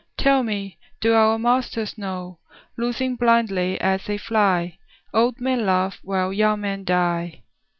[0.17, 2.39] Tell me, do our masters know,
[2.75, 4.79] Loosing blindly as they fly,
[5.13, 7.43] Old men love while young men die?